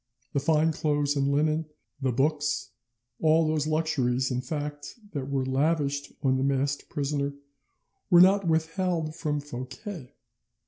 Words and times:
The 0.33 0.39
fine 0.39 0.71
clothes 0.71 1.15
and 1.15 1.31
linen, 1.31 1.67
the 2.01 2.11
books, 2.11 2.71
all 3.21 3.45
those 3.47 3.67
luxuries 3.67 4.31
in 4.31 4.41
fact 4.41 4.95
that 5.13 5.29
were 5.29 5.45
lavished 5.45 6.11
on 6.23 6.37
the 6.37 6.43
masked 6.43 6.89
prisoner, 6.89 7.35
were 8.09 8.19
not 8.19 8.47
withheld 8.47 9.13
from 9.15 9.39
Fouquet. 9.39 10.15